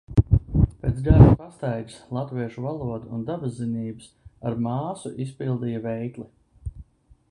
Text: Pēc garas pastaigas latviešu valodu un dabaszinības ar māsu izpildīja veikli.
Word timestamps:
Pēc 0.85 1.01
garas 1.07 1.35
pastaigas 1.41 1.97
latviešu 2.19 2.65
valodu 2.69 3.13
un 3.19 3.29
dabaszinības 3.29 4.11
ar 4.51 4.61
māsu 4.69 5.17
izpildīja 5.27 5.89
veikli. 5.91 6.31